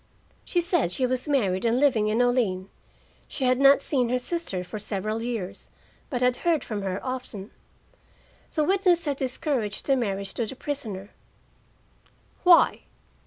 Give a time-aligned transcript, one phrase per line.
[0.43, 2.69] She said she was married and living in Olean;
[3.27, 5.69] she had not seen her sister for several years,
[6.09, 7.51] but had heard from her often.
[8.51, 11.11] The witness had discouraged the marriage to the prisoner.
[12.41, 12.85] "Why?"